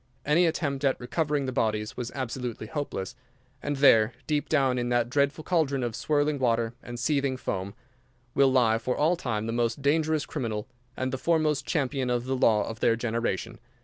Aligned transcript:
Any 0.25 0.47
attempt 0.47 0.83
at 0.83 0.99
recovering 0.99 1.45
the 1.45 1.51
bodies 1.51 1.95
was 1.95 2.09
absolutely 2.15 2.65
hopeless, 2.65 3.13
and 3.61 3.75
there, 3.75 4.13
deep 4.25 4.49
down 4.49 4.79
in 4.79 4.89
that 4.89 5.11
dreadful 5.11 5.43
caldron 5.43 5.83
of 5.83 5.95
swirling 5.95 6.39
water 6.39 6.73
and 6.81 6.99
seething 6.99 7.37
foam, 7.37 7.75
will 8.33 8.51
lie 8.51 8.79
for 8.79 8.97
all 8.97 9.15
time 9.15 9.45
the 9.45 9.53
most 9.53 9.83
dangerous 9.83 10.25
criminal 10.25 10.67
and 10.97 11.13
the 11.13 11.19
foremost 11.19 11.67
champion 11.67 12.09
of 12.09 12.25
the 12.25 12.35
law 12.35 12.67
of 12.67 12.79
their 12.79 12.95
generation. 12.95 13.59